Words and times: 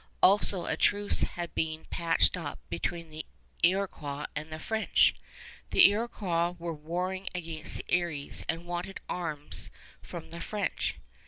Also 0.23 0.65
a 0.65 0.75
truce 0.75 1.21
had 1.21 1.53
been 1.53 1.85
patched 1.91 2.35
up 2.35 2.57
between 2.69 3.11
the 3.11 3.23
Iroquois 3.61 4.25
and 4.35 4.51
the 4.51 4.57
French. 4.57 5.13
The 5.69 5.91
Iroquois 5.91 6.55
were 6.57 6.73
warring 6.73 7.27
against 7.35 7.77
the 7.77 7.85
Eries 7.93 8.43
and 8.49 8.65
wanted 8.65 8.99
arms 9.07 9.69
from 10.01 10.31
the 10.31 10.41
French. 10.41 10.95